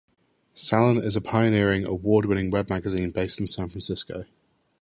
[0.55, 4.23] Salon is a pioneering, award-winning web magazine based in San Francisco.